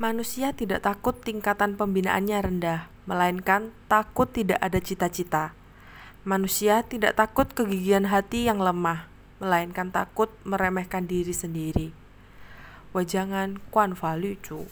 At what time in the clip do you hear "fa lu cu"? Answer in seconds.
13.92-14.64